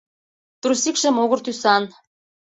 Трусикше 0.61 1.09
могыр 1.17 1.39
тӱсан. 1.45 1.83